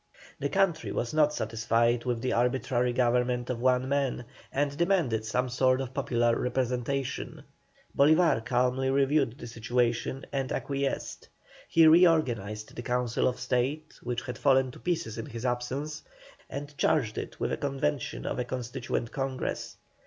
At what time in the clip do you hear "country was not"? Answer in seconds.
0.49-1.31